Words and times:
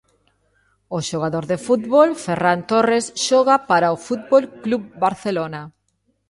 O 0.97 0.99
xogador 1.09 1.43
de 1.51 1.57
fútbol 1.65 2.09
Ferran 2.23 2.61
Torres 2.71 3.05
xoga 3.25 3.55
para 3.69 3.95
o 3.95 4.01
Fútbol 4.07 4.43
Club 4.63 4.83
Barcelona. 5.03 5.61